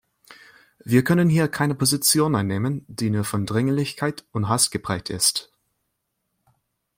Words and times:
Wir 0.83 1.03
können 1.03 1.29
hier 1.29 1.47
keine 1.47 1.75
Position 1.75 2.33
einnehmen, 2.33 2.83
die 2.87 3.11
nur 3.11 3.23
von 3.23 3.45
Dringlichkeit 3.45 4.25
und 4.31 4.49
Hast 4.49 4.71
geprägt 4.71 5.11
ist. 5.11 5.51